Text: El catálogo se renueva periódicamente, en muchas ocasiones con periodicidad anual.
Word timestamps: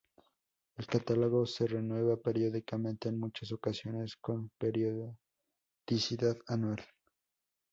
El 0.77 0.87
catálogo 0.87 1.45
se 1.45 1.67
renueva 1.67 2.17
periódicamente, 2.17 3.07
en 3.07 3.19
muchas 3.19 3.51
ocasiones 3.51 4.15
con 4.19 4.49
periodicidad 4.57 6.37
anual. 6.47 6.83